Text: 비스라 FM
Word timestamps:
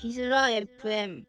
비스라 0.00 0.50
FM 0.50 1.24